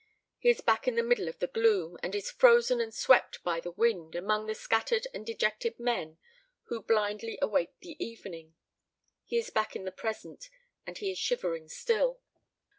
[0.39, 3.59] He is back in the middle of the gloom, and is frozen and swept by
[3.59, 6.17] the wind, among the scattered and dejected men
[6.69, 8.55] who blindly await the evening.
[9.25, 10.49] He is back in the present,
[10.87, 12.19] and he is shivering still.